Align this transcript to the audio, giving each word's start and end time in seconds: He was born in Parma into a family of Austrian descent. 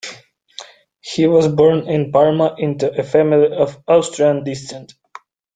He 1.01 1.27
was 1.27 1.47
born 1.47 1.87
in 1.87 2.11
Parma 2.11 2.55
into 2.57 2.91
a 2.99 3.03
family 3.03 3.55
of 3.55 3.79
Austrian 3.87 4.43
descent. 4.43 4.93